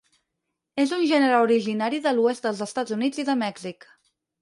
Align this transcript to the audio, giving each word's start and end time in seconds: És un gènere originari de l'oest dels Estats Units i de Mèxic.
És 0.83 0.93
un 0.97 1.03
gènere 1.11 1.43
originari 1.49 2.01
de 2.09 2.17
l'oest 2.19 2.49
dels 2.51 2.67
Estats 2.71 2.99
Units 2.99 3.25
i 3.25 3.31
de 3.33 3.41
Mèxic. 3.47 3.93